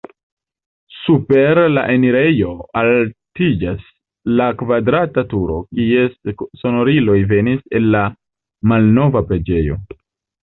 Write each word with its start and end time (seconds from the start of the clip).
Super 0.99 1.59
la 1.73 1.81
enirejo 1.95 2.53
altiĝas 2.81 3.83
la 4.39 4.47
kvadrata 4.61 5.23
turo, 5.33 5.57
kies 5.81 6.17
sonoriloj 6.63 7.19
venis 7.35 7.61
el 7.81 7.87
la 7.97 8.01
malnova 8.73 9.23
preĝejo. 9.33 9.79